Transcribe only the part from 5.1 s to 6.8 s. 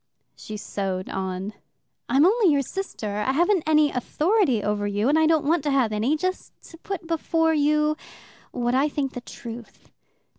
I don't want to have any. Just to